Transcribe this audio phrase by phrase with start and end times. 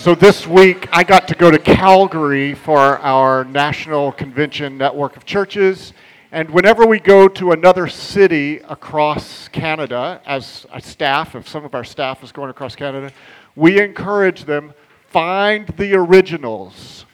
[0.00, 5.24] So this week I got to go to Calgary for our National Convention Network of
[5.24, 5.92] Churches.
[6.30, 11.74] And whenever we go to another city across Canada, as a staff, if some of
[11.74, 13.12] our staff is going across Canada,
[13.56, 14.72] we encourage them
[15.08, 17.04] find the originals.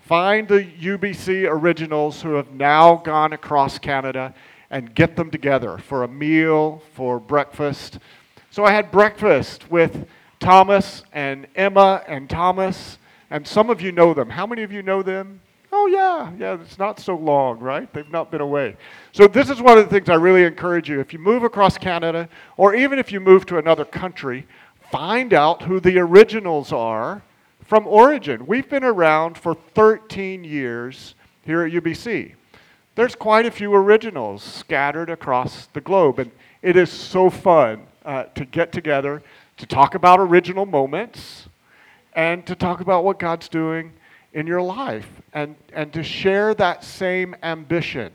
[0.00, 4.34] Find the UBC originals who have now gone across Canada
[4.70, 8.00] and get them together for a meal, for breakfast.
[8.50, 10.08] So I had breakfast with
[10.40, 12.98] Thomas and Emma and Thomas,
[13.30, 14.30] and some of you know them.
[14.30, 15.40] How many of you know them?
[15.72, 17.92] Oh, yeah, yeah, it's not so long, right?
[17.92, 18.76] They've not been away.
[19.12, 21.00] So, this is one of the things I really encourage you.
[21.00, 24.46] If you move across Canada, or even if you move to another country,
[24.90, 27.22] find out who the originals are
[27.64, 28.46] from origin.
[28.46, 32.34] We've been around for 13 years here at UBC.
[32.94, 36.30] There's quite a few originals scattered across the globe, and
[36.62, 39.22] it is so fun uh, to get together
[39.58, 41.48] to talk about original moments
[42.14, 43.92] and to talk about what God's doing
[44.32, 48.12] in your life and, and to share that same ambition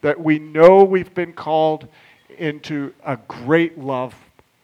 [0.00, 1.88] that we know we've been called
[2.38, 4.14] into a great love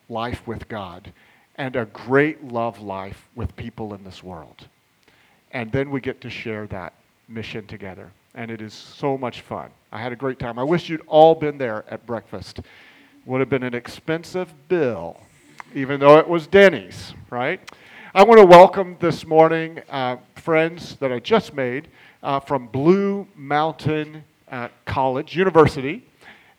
[0.08, 1.12] life with God
[1.56, 4.67] and a great love life with people in this world.
[5.52, 6.95] And then we get to share that
[7.28, 8.11] mission together.
[8.34, 9.70] And it is so much fun.
[9.92, 10.58] I had a great time.
[10.58, 12.61] I wish you'd all been there at breakfast.
[13.27, 15.19] Would have been an expensive bill
[15.75, 17.58] even though it was Denny's, right?
[18.14, 21.89] I want to welcome this morning uh, friends that I just made
[22.22, 26.06] uh, from Blue Mountain uh, College, University.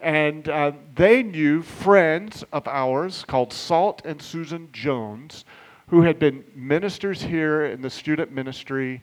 [0.01, 5.45] And uh, they knew friends of ours called Salt and Susan Jones,
[5.87, 9.01] who had been ministers here in the student ministry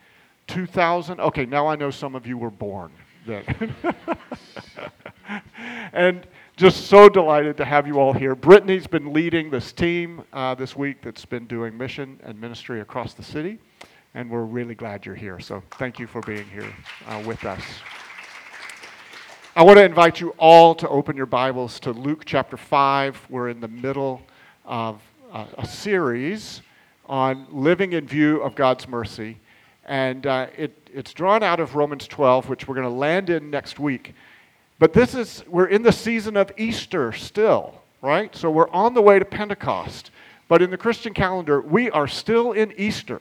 [0.46, 1.20] 2000.
[1.20, 2.90] Okay, now I know some of you were born
[3.26, 3.74] then.
[5.92, 8.34] and just so delighted to have you all here.
[8.34, 13.14] Brittany's been leading this team uh, this week that's been doing mission and ministry across
[13.14, 13.58] the city,
[14.14, 15.40] and we're really glad you're here.
[15.40, 16.72] So thank you for being here
[17.06, 17.62] uh, with us.
[19.56, 23.26] I want to invite you all to open your Bibles to Luke chapter 5.
[23.28, 24.22] We're in the middle
[24.64, 25.02] of
[25.32, 26.62] uh, a series
[27.10, 29.36] on living in view of God's mercy.
[29.84, 33.50] And uh, it, it's drawn out of Romans 12, which we're going to land in
[33.50, 34.14] next week.
[34.78, 38.34] But this is, we're in the season of Easter still, right?
[38.34, 40.12] So we're on the way to Pentecost.
[40.46, 43.20] But in the Christian calendar, we are still in Easter.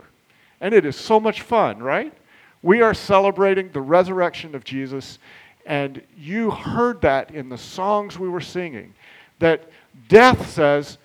[0.62, 2.14] And it is so much fun, right?
[2.62, 5.18] We are celebrating the resurrection of Jesus.
[5.66, 8.94] And you heard that in the songs we were singing
[9.40, 9.72] that
[10.08, 11.00] death says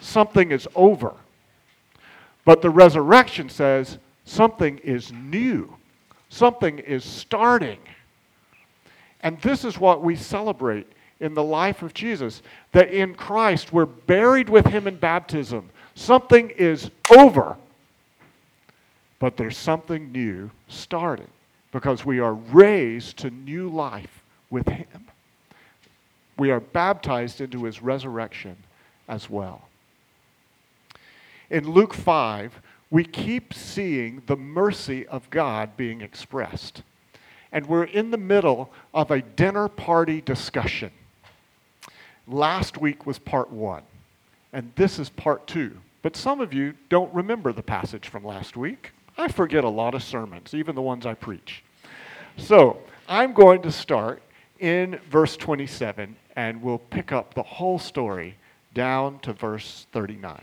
[0.00, 1.14] something is over.
[2.48, 5.76] But the resurrection says Something is new,
[6.30, 7.78] something is starting.
[9.20, 10.86] And this is what we celebrate
[11.20, 12.40] in the life of Jesus
[12.72, 15.68] that in Christ we're buried with him in baptism.
[15.94, 17.58] Something is over,
[19.18, 21.28] but there's something new starting
[21.70, 25.06] because we are raised to new life with him.
[26.38, 28.56] We are baptized into his resurrection
[29.06, 29.67] as well.
[31.50, 32.60] In Luke 5,
[32.90, 36.82] we keep seeing the mercy of God being expressed.
[37.52, 40.90] And we're in the middle of a dinner party discussion.
[42.26, 43.82] Last week was part one,
[44.52, 45.78] and this is part two.
[46.02, 48.92] But some of you don't remember the passage from last week.
[49.16, 51.64] I forget a lot of sermons, even the ones I preach.
[52.36, 52.78] So
[53.08, 54.22] I'm going to start
[54.60, 58.36] in verse 27, and we'll pick up the whole story
[58.74, 60.42] down to verse 39.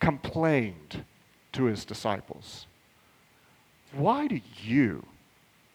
[0.00, 1.04] complained
[1.52, 2.66] to his disciples,
[3.92, 5.04] Why do you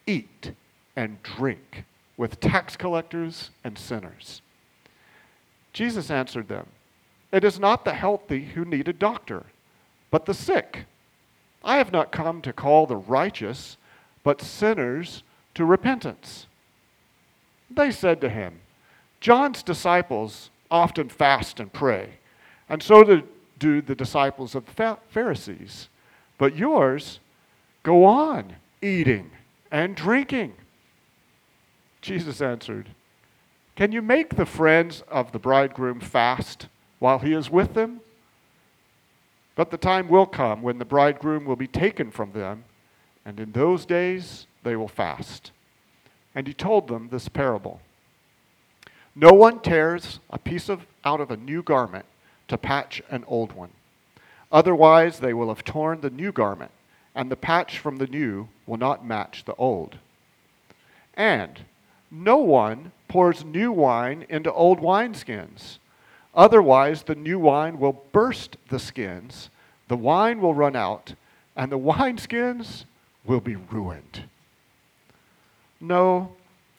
[0.06, 0.51] eat
[0.95, 1.86] and drink
[2.18, 4.42] with tax collectors and sinners?
[5.74, 6.68] Jesus answered them,
[7.31, 9.44] It is not the healthy who need a doctor,
[10.10, 10.86] but the sick.
[11.63, 13.77] I have not come to call the righteous,
[14.24, 15.24] but sinners
[15.56, 16.48] to repentance.
[17.69, 18.62] They said to him,
[19.19, 22.12] John's disciples often fast and pray,
[22.69, 23.24] and so do
[23.59, 25.89] do the disciples of the Pharisees.
[26.37, 27.19] But yours
[27.83, 29.31] go on eating
[29.71, 30.53] and drinking.
[32.01, 32.89] Jesus answered,
[33.75, 36.67] Can you make the friends of the bridegroom fast
[36.99, 38.01] while he is with them?
[39.55, 42.65] But the time will come when the bridegroom will be taken from them,
[43.25, 45.51] and in those days they will fast.
[46.35, 47.79] And he told them this parable
[49.15, 52.05] No one tears a piece of, out of a new garment
[52.47, 53.71] to patch an old one.
[54.51, 56.71] Otherwise, they will have torn the new garment,
[57.13, 59.97] and the patch from the new will not match the old.
[61.15, 61.65] And
[62.12, 65.80] no one pours new wine into old wineskins.
[66.33, 69.50] Otherwise, the new wine will burst the skins,
[69.88, 71.13] the wine will run out,
[71.56, 72.86] and the wineskins
[73.25, 74.25] will be ruined.
[75.80, 76.33] No,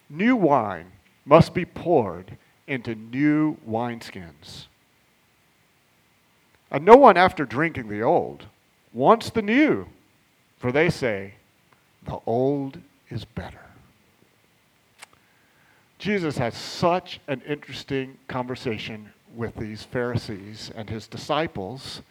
[0.09, 0.91] new wine
[1.25, 2.37] must be poured
[2.67, 4.67] into new wineskins.
[6.69, 8.45] And no one, after drinking the old,
[8.93, 9.87] wants the new,
[10.57, 11.33] for they say,
[12.05, 12.79] the old
[13.09, 13.61] is better.
[15.99, 22.01] Jesus has such an interesting conversation with these Pharisees and his disciples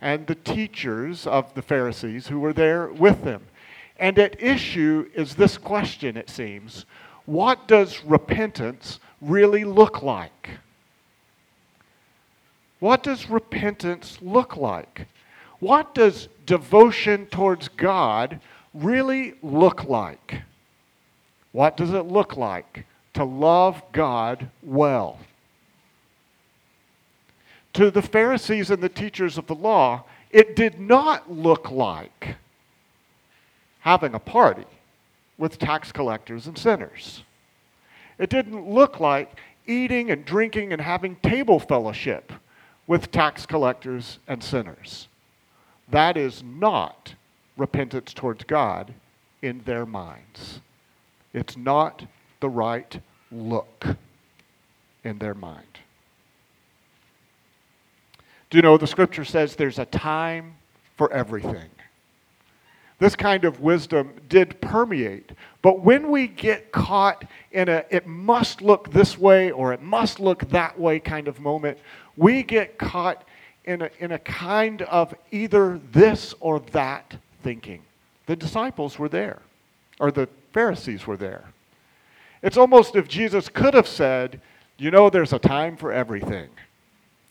[0.00, 3.42] and the teachers of the Pharisees who were there with them.
[3.98, 6.86] And at issue is this question, it seems
[7.26, 10.50] what does repentance really look like?
[12.80, 15.06] What does repentance look like?
[15.60, 18.40] What does devotion towards God
[18.72, 20.42] really look like?
[21.52, 25.18] What does it look like to love God well?
[27.74, 32.36] To the Pharisees and the teachers of the law, it did not look like
[33.80, 34.66] having a party
[35.36, 37.24] with tax collectors and sinners.
[38.18, 39.36] It didn't look like
[39.66, 42.32] eating and drinking and having table fellowship
[42.90, 45.06] with tax collectors and sinners.
[45.92, 47.14] That is not
[47.56, 48.92] repentance towards God
[49.42, 50.60] in their minds.
[51.32, 52.04] It's not
[52.40, 53.00] the right
[53.30, 53.86] look
[55.04, 55.78] in their mind.
[58.50, 60.56] Do you know the scripture says there's a time
[60.96, 61.70] for everything?
[62.98, 65.30] This kind of wisdom did permeate.
[65.62, 70.18] But when we get caught in a it must look this way or it must
[70.18, 71.78] look that way kind of moment,
[72.20, 73.24] we get caught
[73.64, 77.82] in a, in a kind of either this or that thinking.
[78.26, 79.40] The disciples were there,
[79.98, 81.44] or the Pharisees were there.
[82.42, 84.38] It's almost if Jesus could have said,
[84.76, 86.50] You know, there's a time for everything.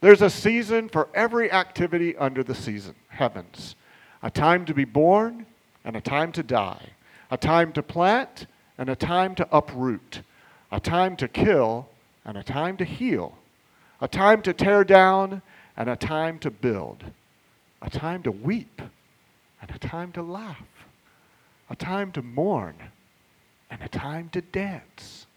[0.01, 3.75] There's a season for every activity under the season, heavens.
[4.24, 5.45] A time to be born
[5.86, 6.89] and a time to die.
[7.30, 8.47] A time to plant
[8.80, 10.21] and a time to uproot.
[10.71, 11.88] A time to kill
[12.25, 13.36] and a time to heal
[14.01, 15.42] a time to tear down
[15.75, 17.04] and a time to build,
[17.81, 18.81] a time to weep
[19.62, 20.86] and a time to laugh,
[21.69, 22.75] a time to mourn
[23.69, 25.28] and a time to dance,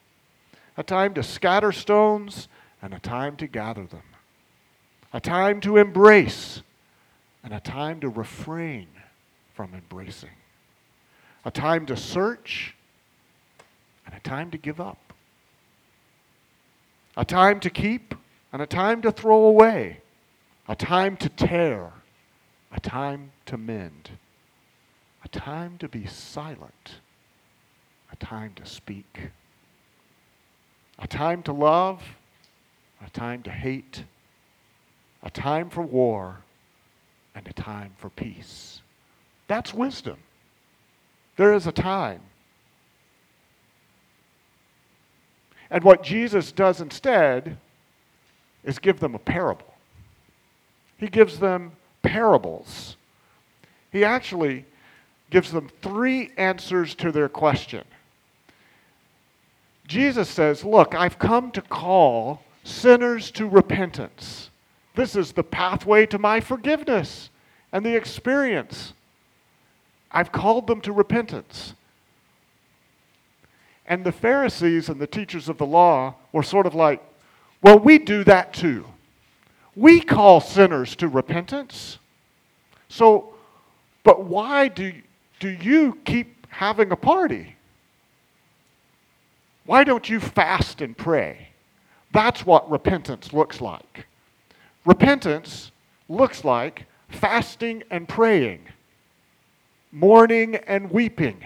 [0.76, 2.48] a time to scatter stones
[2.80, 4.02] and a time to gather them,
[5.12, 6.62] a time to embrace
[7.44, 8.88] and a time to refrain
[9.54, 10.30] from embracing,
[11.44, 12.74] a time to search
[14.06, 15.12] and a time to give up,
[17.16, 18.14] a time to keep
[18.52, 20.00] and a time to throw away,
[20.68, 21.90] a time to tear,
[22.70, 24.10] a time to mend,
[25.24, 27.00] a time to be silent,
[28.10, 29.30] a time to speak,
[30.98, 32.02] a time to love,
[33.04, 34.04] a time to hate,
[35.22, 36.38] a time for war,
[37.34, 38.82] and a time for peace.
[39.48, 40.18] That's wisdom.
[41.36, 42.20] There is a time.
[45.70, 47.56] And what Jesus does instead
[48.64, 49.74] is give them a parable.
[50.98, 52.96] He gives them parables.
[53.90, 54.64] He actually
[55.30, 57.84] gives them three answers to their question.
[59.86, 64.50] Jesus says, Look, I've come to call sinners to repentance.
[64.94, 67.30] This is the pathway to my forgiveness
[67.72, 68.92] and the experience.
[70.10, 71.74] I've called them to repentance.
[73.86, 77.02] And the Pharisees and the teachers of the law were sort of like,
[77.62, 78.84] well, we do that too.
[79.74, 81.98] We call sinners to repentance.
[82.88, 83.34] So,
[84.04, 84.92] but why do,
[85.40, 87.56] do you keep having a party?
[89.64, 91.48] Why don't you fast and pray?
[92.12, 94.06] That's what repentance looks like.
[94.84, 95.70] Repentance
[96.08, 98.60] looks like fasting and praying,
[99.92, 101.44] mourning and weeping.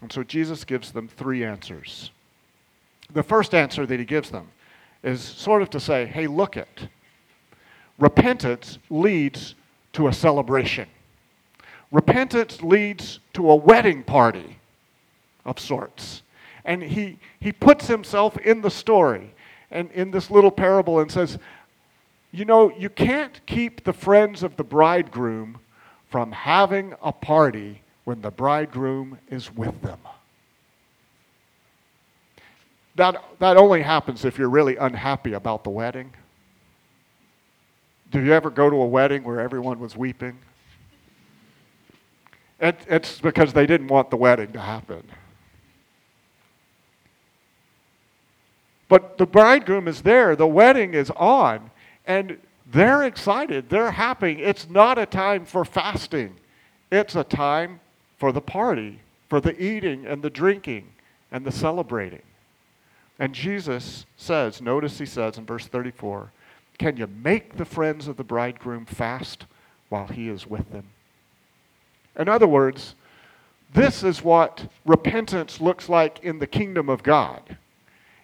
[0.00, 2.10] And so Jesus gives them three answers
[3.14, 4.48] the first answer that he gives them
[5.02, 6.88] is sort of to say, hey, look it.
[7.98, 9.54] Repentance leads
[9.92, 10.88] to a celebration.
[11.92, 14.58] Repentance leads to a wedding party
[15.44, 16.22] of sorts.
[16.64, 19.32] And he, he puts himself in the story
[19.70, 21.38] and in this little parable and says,
[22.32, 25.58] You know, you can't keep the friends of the bridegroom
[26.08, 29.98] from having a party when the bridegroom is with them.
[32.96, 36.12] That, that only happens if you're really unhappy about the wedding.
[38.10, 40.38] Did you ever go to a wedding where everyone was weeping?
[42.60, 45.02] It, it's because they didn't want the wedding to happen.
[48.88, 51.70] But the bridegroom is there, the wedding is on,
[52.06, 52.38] and
[52.70, 54.42] they're excited, they're happy.
[54.42, 56.36] It's not a time for fasting,
[56.92, 57.80] it's a time
[58.18, 60.92] for the party, for the eating and the drinking
[61.32, 62.22] and the celebrating.
[63.18, 66.32] And Jesus says, notice he says in verse 34,
[66.78, 69.46] Can you make the friends of the bridegroom fast
[69.88, 70.86] while he is with them?
[72.18, 72.94] In other words,
[73.72, 77.56] this is what repentance looks like in the kingdom of God.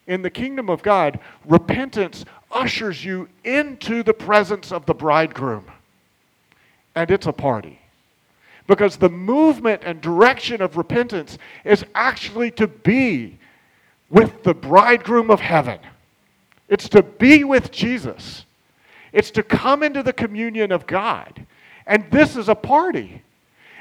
[0.06, 5.66] In the kingdom of God, repentance ushers you into the presence of the bridegroom.
[6.94, 7.80] And it's a party.
[8.66, 13.38] Because the movement and direction of repentance is actually to be
[14.11, 15.79] with the bridegroom of heaven.
[16.69, 18.45] It's to be with Jesus.
[19.12, 21.47] It's to come into the communion of God.
[21.87, 23.23] And this is a party.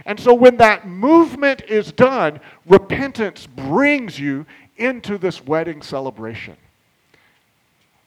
[0.05, 4.45] And so when that movement is done, repentance brings you
[4.77, 6.55] into this wedding celebration.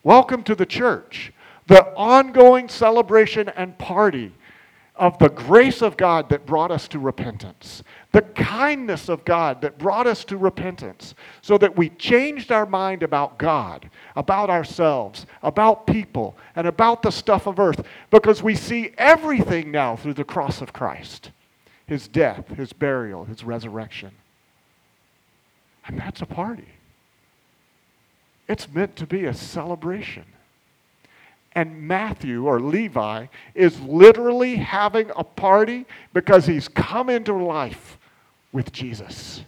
[0.03, 1.33] Welcome to the church,
[1.67, 4.33] the ongoing celebration and party
[5.03, 7.83] of the grace of God that brought us to repentance,
[8.13, 13.03] the kindness of God that brought us to repentance, so that we changed our mind
[13.03, 18.93] about God, about ourselves, about people, and about the stuff of earth, because we see
[18.97, 21.33] everything now through the cross of Christ
[21.89, 24.13] his death, his burial, his resurrection.
[25.85, 26.69] And that's a party.
[28.49, 30.25] It's meant to be a celebration.
[31.55, 37.99] And Matthew or Levi is literally having a party because he's come into life
[38.53, 39.45] with Jesus.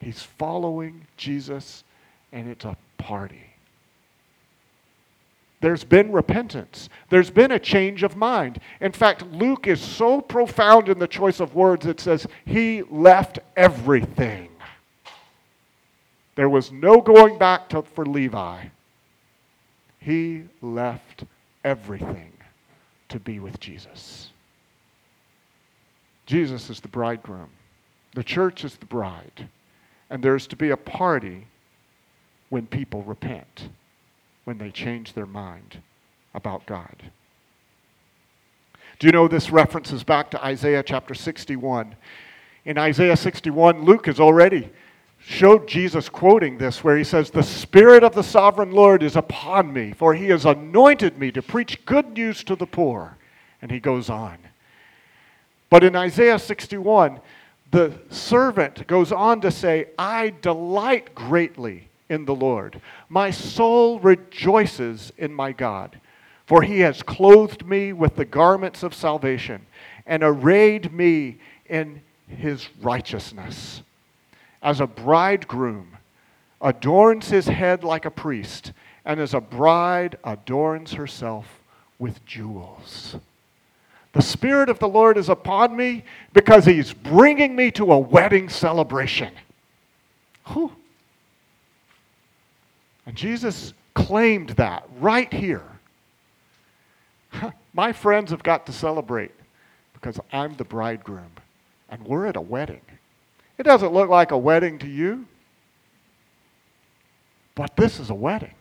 [0.00, 1.82] He's following Jesus,
[2.32, 3.42] and it's a party.
[5.60, 6.88] There's been repentance.
[7.08, 8.60] There's been a change of mind.
[8.80, 13.38] In fact, Luke is so profound in the choice of words, it says, He left
[13.56, 14.50] everything.
[16.34, 18.66] There was no going back to, for Levi.
[19.98, 21.24] He left
[21.64, 22.32] everything
[23.08, 24.30] to be with Jesus.
[26.26, 27.50] Jesus is the bridegroom,
[28.14, 29.48] the church is the bride,
[30.10, 31.46] and there's to be a party
[32.48, 33.68] when people repent,
[34.44, 35.82] when they change their mind
[36.34, 37.10] about God.
[38.98, 41.96] Do you know this references back to Isaiah chapter 61?
[42.64, 44.70] In Isaiah 61, Luke has already
[45.28, 49.72] showed Jesus quoting this, where he says, The Spirit of the sovereign Lord is upon
[49.72, 53.18] me, for he has anointed me to preach good news to the poor.
[53.60, 54.38] And he goes on.
[55.68, 57.18] But in Isaiah 61,
[57.72, 62.80] the servant goes on to say, I delight greatly in the Lord.
[63.08, 66.00] My soul rejoices in my God,
[66.46, 69.66] for he has clothed me with the garments of salvation
[70.06, 73.82] and arrayed me in his righteousness
[74.66, 75.96] as a bridegroom
[76.60, 78.72] adorns his head like a priest,
[79.04, 81.60] and as a bride adorns herself
[82.00, 83.14] with jewels.
[84.12, 88.48] The Spirit of the Lord is upon me because he's bringing me to a wedding
[88.48, 89.32] celebration.
[90.48, 90.72] Whew.
[93.06, 95.62] And Jesus claimed that right here.
[97.72, 99.32] My friends have got to celebrate
[99.92, 101.30] because I'm the bridegroom
[101.88, 102.80] and we're at a wedding.
[103.58, 105.26] It doesn't look like a wedding to you,
[107.54, 108.54] but this is a wedding.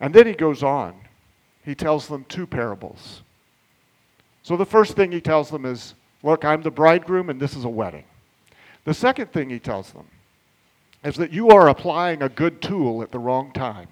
[0.00, 0.94] And then he goes on.
[1.64, 3.22] He tells them two parables.
[4.42, 5.94] So the first thing he tells them is,
[6.24, 8.04] Look, I'm the bridegroom and this is a wedding.
[8.84, 10.06] The second thing he tells them
[11.04, 13.88] is that you are applying a good tool at the wrong time.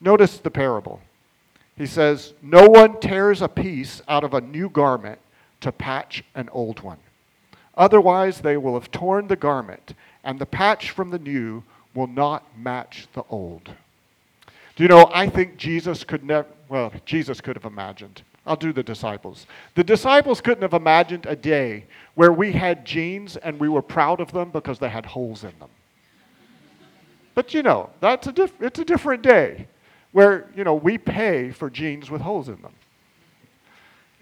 [0.00, 1.00] Notice the parable.
[1.76, 5.20] He says, No one tears a piece out of a new garment
[5.60, 6.98] to patch an old one.
[7.76, 11.62] Otherwise, they will have torn the garment, and the patch from the new
[11.94, 13.70] will not match the old.
[14.76, 18.22] Do you know, I think Jesus could never, well, Jesus could have imagined.
[18.46, 19.46] I'll do the disciples.
[19.74, 21.84] The disciples couldn't have imagined a day
[22.14, 25.52] where we had jeans and we were proud of them because they had holes in
[25.58, 25.68] them.
[27.34, 29.68] But you know, that's a diff- it's a different day
[30.12, 32.72] where, you know, we pay for jeans with holes in them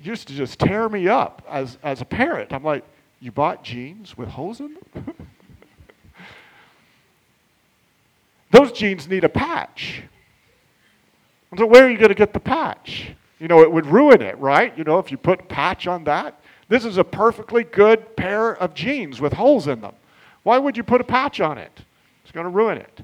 [0.01, 2.53] used to just tear me up as, as a parent.
[2.53, 2.85] I'm like,
[3.21, 5.15] You bought jeans with holes in them?
[8.51, 10.03] Those jeans need a patch.
[11.57, 13.11] So, where are you going to get the patch?
[13.39, 14.77] You know, it would ruin it, right?
[14.77, 16.41] You know, if you put patch on that.
[16.69, 19.95] This is a perfectly good pair of jeans with holes in them.
[20.43, 21.81] Why would you put a patch on it?
[22.23, 23.01] It's going to ruin it.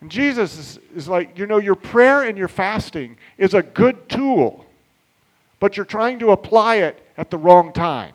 [0.00, 4.08] And Jesus is, is like, you know, your prayer and your fasting is a good
[4.08, 4.64] tool,
[5.58, 8.14] but you're trying to apply it at the wrong time.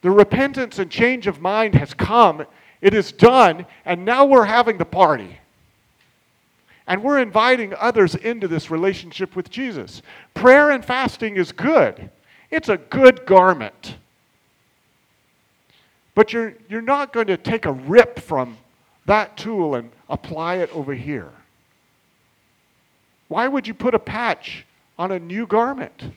[0.00, 2.46] The repentance and change of mind has come,
[2.80, 5.38] it is done, and now we're having the party.
[6.86, 10.02] And we're inviting others into this relationship with Jesus.
[10.34, 12.10] Prayer and fasting is good,
[12.50, 13.96] it's a good garment.
[16.14, 18.56] But you're, you're not going to take a rip from
[19.06, 21.30] that tool and apply it over here.
[23.28, 24.66] Why would you put a patch
[24.98, 26.12] on a new garment?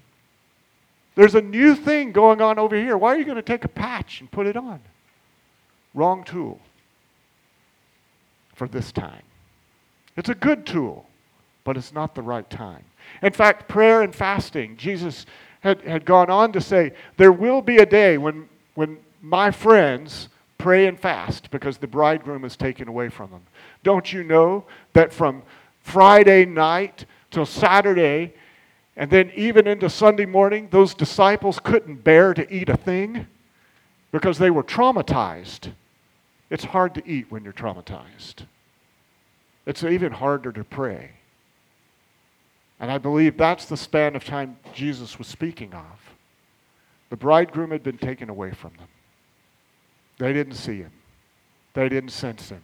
[1.15, 2.97] There's a new thing going on over here.
[2.97, 4.79] Why are you going to take a patch and put it on?
[5.93, 6.59] Wrong tool
[8.53, 9.23] for this time.
[10.15, 11.07] It's a good tool,
[11.63, 12.83] but it's not the right time.
[13.21, 15.25] In fact, prayer and fasting, Jesus
[15.61, 20.29] had, had gone on to say, there will be a day when, when my friends
[20.59, 23.41] pray and fast because the bridegroom is taken away from them.
[23.81, 25.41] Don't you know that from
[25.81, 28.35] Friday night till Saturday,
[28.95, 33.25] and then even into Sunday morning, those disciples couldn't bear to eat a thing
[34.11, 35.71] because they were traumatized.
[36.49, 38.45] It's hard to eat when you're traumatized.
[39.65, 41.11] It's even harder to pray.
[42.79, 46.15] And I believe that's the span of time Jesus was speaking of.
[47.09, 48.87] The bridegroom had been taken away from them.
[50.19, 50.91] They didn't see him.
[51.73, 52.61] They didn't sense him.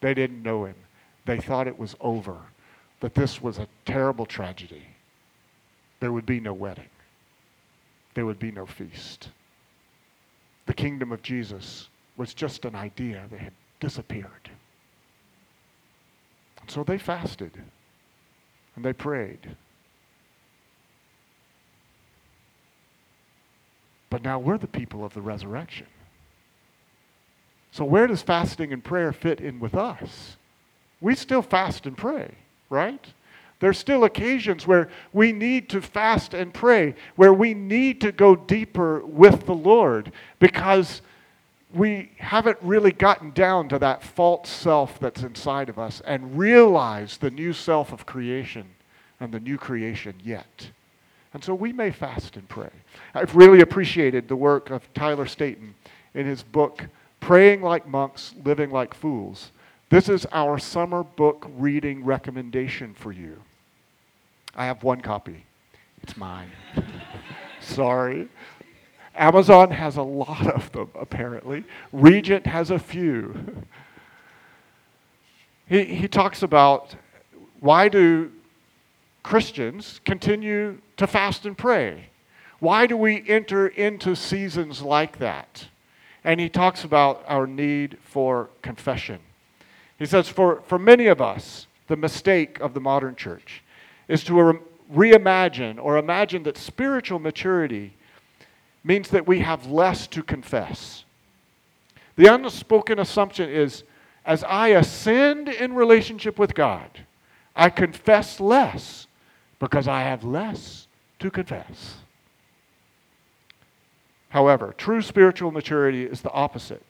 [0.00, 0.76] They didn't know him.
[1.26, 2.36] They thought it was over,
[3.00, 4.84] that this was a terrible tragedy.
[5.98, 6.88] There would be no wedding,
[8.14, 9.28] there would be no feast.
[10.66, 14.50] The kingdom of Jesus was just an idea that had disappeared.
[16.60, 17.52] And so they fasted
[18.76, 19.56] and they prayed.
[24.10, 25.86] But now we're the people of the resurrection.
[27.72, 30.36] So, where does fasting and prayer fit in with us?
[31.00, 32.32] We still fast and pray,
[32.68, 33.04] right?
[33.60, 38.34] There's still occasions where we need to fast and pray, where we need to go
[38.34, 41.02] deeper with the Lord because
[41.72, 47.20] we haven't really gotten down to that false self that's inside of us and realized
[47.20, 48.66] the new self of creation
[49.20, 50.70] and the new creation yet.
[51.32, 52.70] And so we may fast and pray.
[53.14, 55.74] I've really appreciated the work of Tyler Staton
[56.14, 56.86] in his book,
[57.20, 59.52] Praying Like Monks, Living Like Fools.
[59.90, 63.36] This is our summer book reading recommendation for you.
[64.54, 65.44] I have one copy.
[66.02, 66.50] It's mine.
[67.60, 68.28] Sorry.
[69.14, 71.64] Amazon has a lot of them, apparently.
[71.92, 73.64] Regent has a few.
[75.68, 76.94] he, he talks about
[77.60, 78.30] why do
[79.22, 82.06] Christians continue to fast and pray?
[82.60, 85.66] Why do we enter into seasons like that?
[86.24, 89.20] And he talks about our need for confession.
[89.98, 93.62] He says, for, for many of us, the mistake of the modern church
[94.08, 94.58] is to re-
[94.92, 97.94] reimagine or imagine that spiritual maturity
[98.84, 101.04] means that we have less to confess.
[102.16, 103.84] The unspoken assumption is
[104.24, 106.90] as I ascend in relationship with God,
[107.56, 109.06] I confess less
[109.58, 110.86] because I have less
[111.18, 111.96] to confess.
[114.30, 116.82] However, true spiritual maturity is the opposite.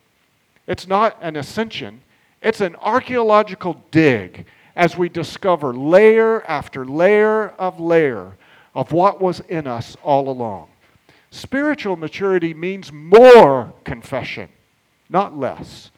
[0.66, 2.02] It's not an ascension,
[2.40, 8.36] it's an archaeological dig as we discover layer after layer of layer
[8.74, 10.68] of what was in us all along.
[11.30, 14.48] Spiritual maturity means more confession,
[15.08, 15.90] not less.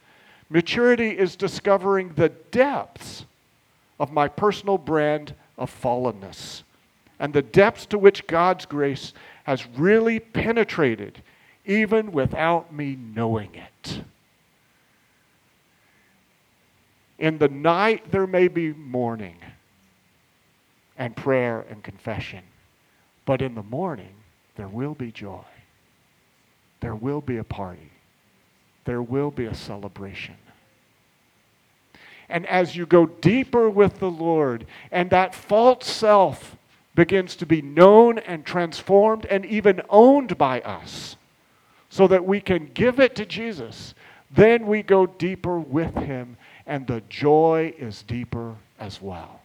[0.49, 3.25] Maturity is discovering the depths
[3.99, 6.63] of my personal brand of fallenness
[7.19, 9.13] and the depths to which God's grace
[9.45, 11.23] has really penetrated
[11.65, 14.03] even without me knowing it.
[17.19, 19.37] In the night, there may be mourning
[20.99, 22.43] and prayer and confession,
[23.25, 24.15] but in the morning,
[24.57, 25.45] there will be joy.
[26.81, 27.93] There will be a party.
[28.85, 30.35] There will be a celebration.
[32.29, 36.57] And as you go deeper with the Lord, and that false self
[36.95, 41.17] begins to be known and transformed and even owned by us,
[41.93, 43.95] so that we can give it to Jesus,
[44.31, 49.43] then we go deeper with Him, and the joy is deeper as well.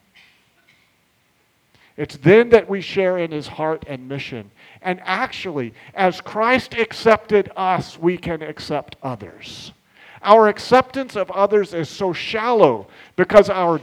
[1.98, 4.50] It's then that we share in his heart and mission.
[4.82, 9.74] And actually, as Christ accepted us, we can accept others.
[10.22, 13.82] Our acceptance of others is so shallow because our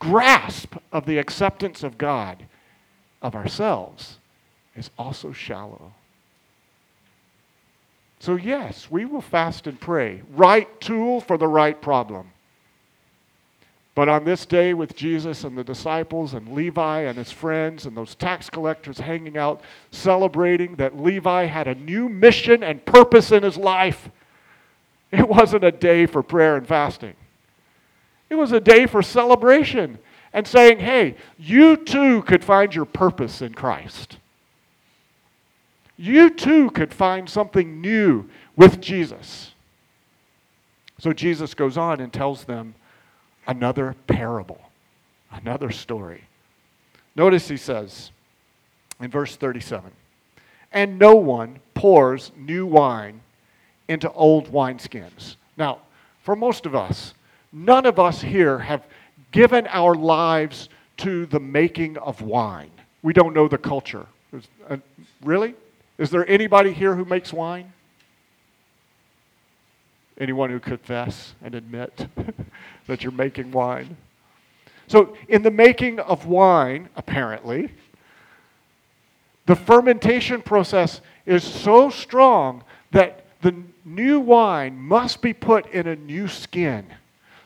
[0.00, 2.44] grasp of the acceptance of God,
[3.22, 4.18] of ourselves,
[4.76, 5.92] is also shallow.
[8.22, 10.22] So, yes, we will fast and pray.
[10.30, 12.30] Right tool for the right problem.
[13.96, 17.96] But on this day, with Jesus and the disciples and Levi and his friends and
[17.96, 23.42] those tax collectors hanging out, celebrating that Levi had a new mission and purpose in
[23.42, 24.08] his life,
[25.10, 27.14] it wasn't a day for prayer and fasting.
[28.30, 29.98] It was a day for celebration
[30.32, 34.18] and saying, hey, you too could find your purpose in Christ.
[35.96, 39.52] You too could find something new with Jesus.
[40.98, 42.74] So Jesus goes on and tells them
[43.46, 44.60] another parable,
[45.30, 46.24] another story.
[47.16, 48.10] Notice he says
[49.00, 49.90] in verse 37
[50.72, 53.20] And no one pours new wine
[53.88, 55.36] into old wineskins.
[55.56, 55.78] Now,
[56.22, 57.14] for most of us,
[57.52, 58.84] none of us here have
[59.32, 62.70] given our lives to the making of wine.
[63.02, 64.06] We don't know the culture.
[64.68, 64.76] Uh,
[65.24, 65.54] really?
[66.02, 67.72] Is there anybody here who makes wine?
[70.18, 72.08] Anyone who confess and admit
[72.88, 73.96] that you're making wine?
[74.88, 77.70] So, in the making of wine, apparently,
[79.46, 85.94] the fermentation process is so strong that the new wine must be put in a
[85.94, 86.84] new skin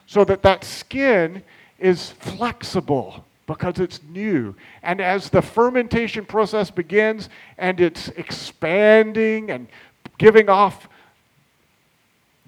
[0.07, 1.43] so that that skin
[1.77, 4.53] is flexible because it's new.
[4.83, 9.67] And as the fermentation process begins and it's expanding and
[10.19, 10.87] giving off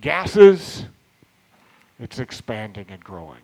[0.02, 0.86] gases,
[2.00, 3.42] it's expanding and growing.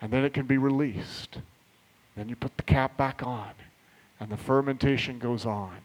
[0.00, 1.38] And then it can be released.
[2.16, 3.50] Then you put the cap back on,
[4.20, 5.76] and the fermentation goes on.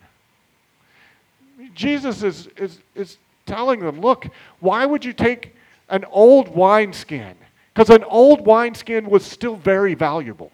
[1.73, 4.27] Jesus is, is, is telling them, look,
[4.59, 5.55] why would you take
[5.89, 7.35] an old wineskin?
[7.77, 10.51] Because an old wineskin was still very valuable.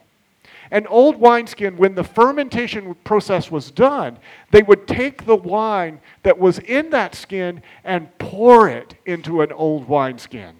[0.71, 4.17] An old wineskin, when the fermentation process was done,
[4.51, 9.53] they would take the wine that was in that skin and pour it into an
[9.53, 10.57] old wineskin.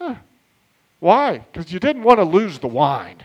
[0.00, 0.14] Huh.
[0.98, 1.40] Why?
[1.40, 3.18] Because you didn't want to lose the wine.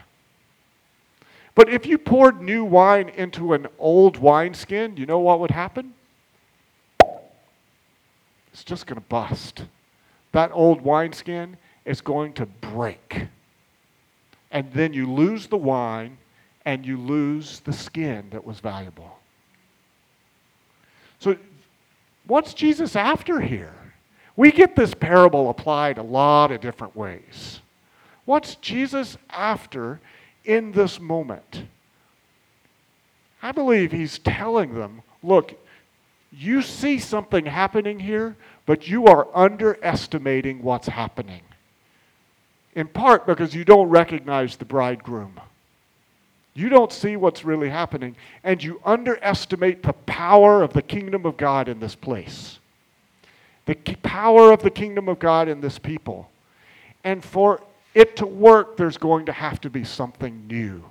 [1.56, 5.94] But if you poured new wine into an old wineskin, you know what would happen?
[8.52, 9.63] It's just going to bust.
[10.34, 13.28] That old wineskin is going to break
[14.54, 16.17] and then you lose the wine
[16.63, 19.19] and you lose the skin that was valuable.
[21.19, 21.36] So,
[22.28, 23.74] what's Jesus after here?
[24.36, 27.60] We get this parable applied a lot of different ways.
[28.26, 30.00] What's Jesus after
[30.46, 31.63] in this moment?
[33.41, 35.54] I believe he's telling them look,
[36.32, 41.41] you see something happening here, but you are underestimating what's happening
[42.76, 45.40] in part because you don't recognize the bridegroom.
[46.56, 51.36] You don't see what's really happening, and you underestimate the power of the kingdom of
[51.38, 52.60] God in this place.
[53.66, 56.30] The power of the kingdom of God in this people.
[57.04, 57.62] And for
[57.96, 60.84] it to work, there's going to have to be something new.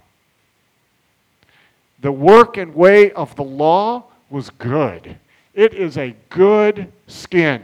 [2.01, 5.17] The work and way of the law was good.
[5.55, 7.63] It is a good skin.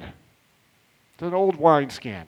[1.15, 2.27] It's an old wineskin.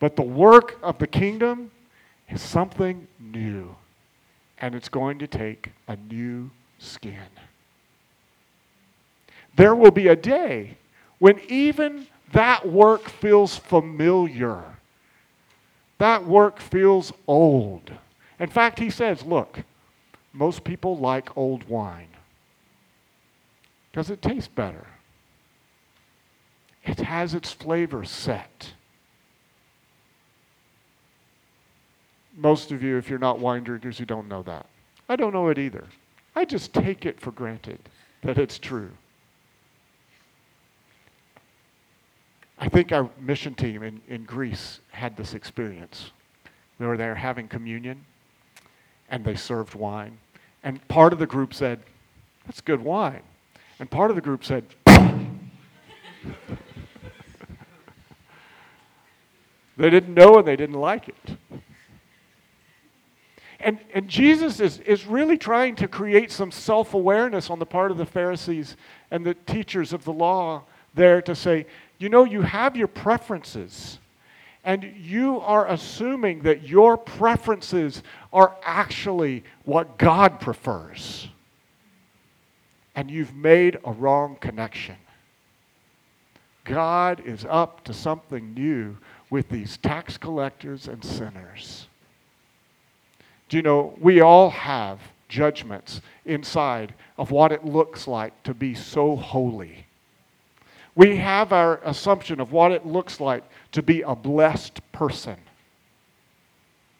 [0.00, 1.70] But the work of the kingdom
[2.28, 3.76] is something new,
[4.58, 7.28] and it's going to take a new skin.
[9.54, 10.78] There will be a day
[11.18, 14.64] when even that work feels familiar.
[15.98, 17.92] That work feels old.
[18.38, 19.60] In fact, he says, look,
[20.32, 22.08] most people like old wine
[23.90, 24.86] because it tastes better.
[26.84, 28.72] It has its flavor set.
[32.36, 34.66] Most of you, if you're not wine drinkers, you don't know that.
[35.08, 35.84] I don't know it either.
[36.36, 37.80] I just take it for granted
[38.22, 38.90] that it's true.
[42.58, 46.10] I think our mission team in, in Greece had this experience.
[46.78, 48.04] They were there having communion,
[49.08, 50.18] and they served wine.
[50.62, 51.80] And part of the group said,
[52.46, 53.22] That's good wine.
[53.78, 54.64] And part of the group said,
[59.76, 61.38] They didn't know and they didn't like it.
[63.60, 67.90] And, and Jesus is, is really trying to create some self awareness on the part
[67.90, 68.76] of the Pharisees
[69.10, 71.66] and the teachers of the law there to say,
[71.98, 73.98] you know, you have your preferences.
[74.64, 81.28] And you are assuming that your preferences are actually what God prefers.
[82.94, 84.96] And you've made a wrong connection.
[86.64, 88.98] God is up to something new
[89.30, 91.86] with these tax collectors and sinners.
[93.50, 98.74] Do you know, we all have judgments inside of what it looks like to be
[98.74, 99.86] so holy.
[100.94, 105.36] We have our assumption of what it looks like to be a blessed person.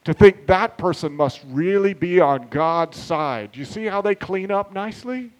[0.04, 3.52] To think that person must really be on God's side.
[3.52, 5.30] Do you see how they clean up nicely?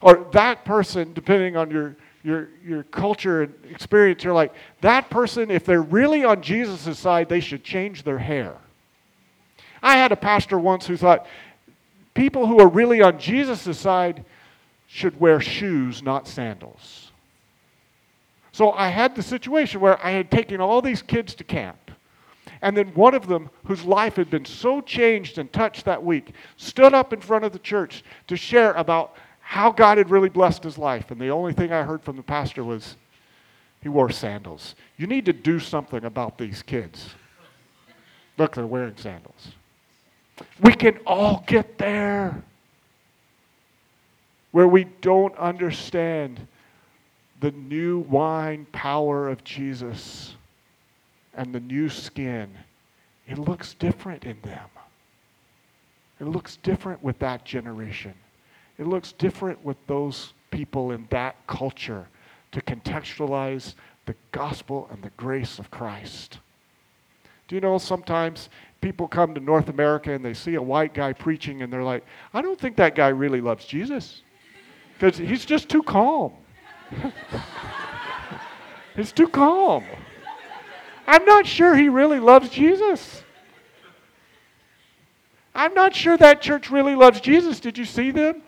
[0.00, 5.52] Or that person, depending on your, your, your culture and experience, you're like, that person,
[5.52, 8.56] if they're really on Jesus' side, they should change their hair.
[9.86, 11.28] I had a pastor once who thought
[12.12, 14.24] people who are really on Jesus' side
[14.88, 17.12] should wear shoes, not sandals.
[18.50, 21.92] So I had the situation where I had taken all these kids to camp.
[22.62, 26.32] And then one of them, whose life had been so changed and touched that week,
[26.56, 30.64] stood up in front of the church to share about how God had really blessed
[30.64, 31.12] his life.
[31.12, 32.96] And the only thing I heard from the pastor was,
[33.82, 34.74] he wore sandals.
[34.96, 37.14] You need to do something about these kids.
[38.36, 39.52] Look, they're wearing sandals.
[40.60, 42.42] We can all get there
[44.52, 46.46] where we don't understand
[47.40, 50.34] the new wine power of Jesus
[51.34, 52.50] and the new skin.
[53.26, 54.68] It looks different in them.
[56.20, 58.14] It looks different with that generation.
[58.78, 62.08] It looks different with those people in that culture
[62.52, 63.74] to contextualize
[64.06, 66.38] the gospel and the grace of Christ.
[67.48, 68.48] Do you know sometimes
[68.80, 72.04] people come to North America and they see a white guy preaching and they're like,
[72.34, 74.22] I don't think that guy really loves Jesus
[74.94, 76.32] because he's just too calm.
[78.96, 79.84] he's too calm.
[81.06, 83.22] I'm not sure he really loves Jesus.
[85.54, 87.60] I'm not sure that church really loves Jesus.
[87.60, 88.42] Did you see them?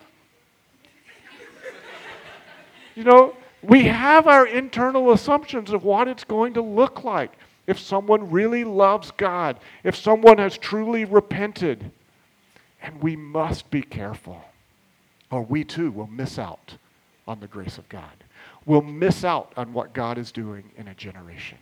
[2.96, 7.32] You know, we have our internal assumptions of what it's going to look like
[7.68, 11.92] if someone really loves God, if someone has truly repented.
[12.83, 14.42] And we must be careful,
[15.31, 16.76] or we too will miss out
[17.26, 18.24] on the grace of God.
[18.64, 21.59] We'll miss out on what God is doing in a generation.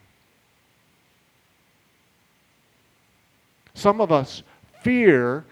[3.75, 4.43] Some of us
[4.83, 5.45] fear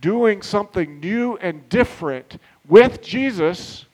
[0.00, 2.38] doing something new and different
[2.68, 3.84] with Jesus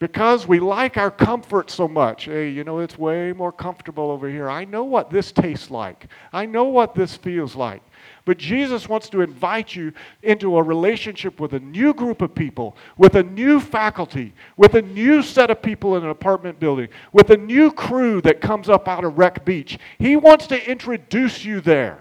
[0.00, 2.24] because we like our comfort so much.
[2.24, 4.50] Hey, you know, it's way more comfortable over here.
[4.50, 7.82] I know what this tastes like, I know what this feels like.
[8.24, 12.76] But Jesus wants to invite you into a relationship with a new group of people,
[12.96, 17.30] with a new faculty, with a new set of people in an apartment building, with
[17.30, 19.78] a new crew that comes up out of Wreck Beach.
[19.98, 21.98] He wants to introduce you there.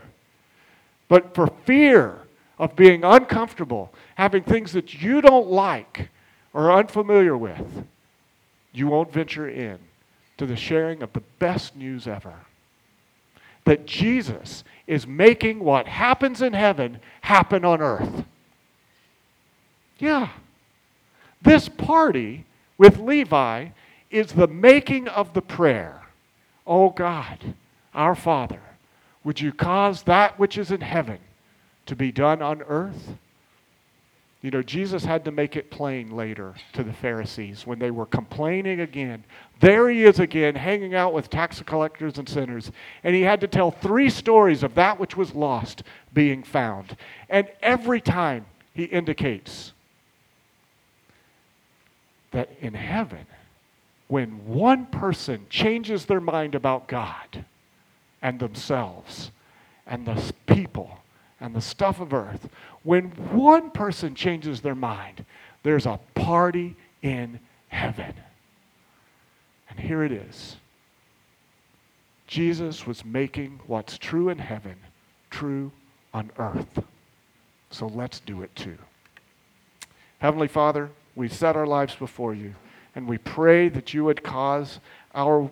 [1.07, 2.19] But for fear
[2.59, 6.09] of being uncomfortable, having things that you don't like,
[6.53, 7.85] or unfamiliar with,
[8.71, 9.79] you won't venture in
[10.37, 12.33] to the sharing of the best news ever.
[13.65, 18.23] That Jesus is making what happens in heaven happen on earth.
[19.99, 20.29] Yeah.
[21.41, 22.45] This party
[22.77, 23.67] with Levi
[24.09, 26.01] is the making of the prayer.
[26.65, 27.53] Oh God,
[27.93, 28.61] our Father,
[29.23, 31.19] would you cause that which is in heaven
[31.85, 33.17] to be done on earth?
[34.41, 38.05] You know, Jesus had to make it plain later to the Pharisees when they were
[38.05, 39.25] complaining again.
[39.59, 42.71] There he is again, hanging out with tax collectors and sinners.
[43.03, 46.95] And he had to tell three stories of that which was lost being found.
[47.29, 49.73] And every time he indicates
[52.31, 53.25] that in heaven,
[54.07, 57.43] when one person changes their mind about God
[58.21, 59.31] and themselves
[59.85, 60.97] and the people
[61.41, 62.49] and the stuff of earth,
[62.83, 65.25] when one person changes their mind,
[65.63, 68.13] there's a party in heaven.
[69.69, 70.57] And here it is
[72.27, 74.75] Jesus was making what's true in heaven
[75.29, 75.71] true
[76.13, 76.83] on earth.
[77.71, 78.77] So let's do it too.
[80.19, 82.53] Heavenly Father, we set our lives before you,
[82.95, 84.79] and we pray that you would cause
[85.15, 85.49] our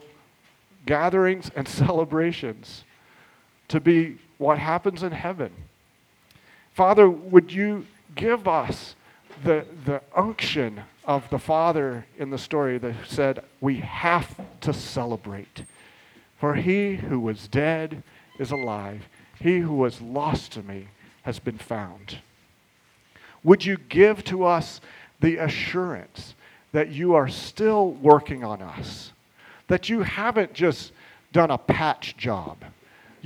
[0.86, 2.84] gatherings and celebrations
[3.68, 5.52] to be what happens in heaven
[6.78, 8.96] Father, would you give us
[9.44, 15.64] the, the unction of the Father in the story that said, We have to celebrate.
[16.40, 18.04] For he who was dead
[18.38, 19.10] is alive,
[19.40, 20.90] he who was lost to me
[21.24, 22.20] has been found.
[23.44, 24.80] Would you give to us
[25.20, 26.36] the assurance
[26.74, 29.14] that you are still working on us?
[29.68, 30.92] That you haven't just
[31.34, 32.60] done a patch job.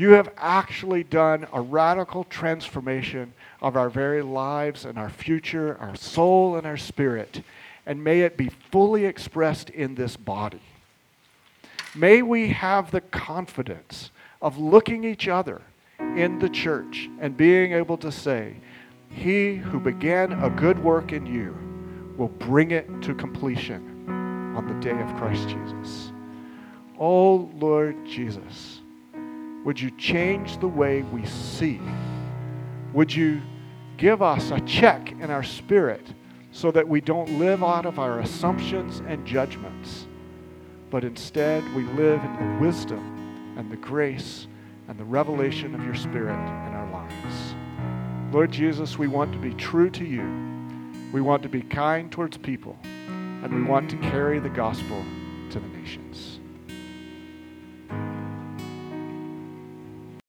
[0.02, 5.96] You have actually done a radical transformation of our very lives and our future, our
[5.96, 7.44] soul and our spirit.
[7.86, 10.64] And may it be fully expressed in this body.
[11.94, 14.10] May we have the confidence
[14.42, 15.62] of looking each other
[16.00, 18.56] in the church and being able to say,
[19.08, 21.56] He who began a good work in you
[22.18, 24.08] will bring it to completion
[24.58, 26.12] on the day of Christ Jesus.
[26.98, 28.81] Oh, Lord Jesus,
[29.64, 31.80] would you change the way we see?
[32.94, 33.42] Would you
[33.98, 36.14] give us a check in our spirit
[36.52, 40.08] so that we don't live out of our assumptions and judgments?
[40.92, 44.48] but instead we live in the wisdom and the grace
[44.90, 47.56] and the revelation of your Spirit in our lives.
[48.34, 50.22] Lord Jesus, we want to be true to you.
[51.14, 55.04] We want to be kind towards people, and we want to carry the gospel
[55.50, 56.31] to the nations.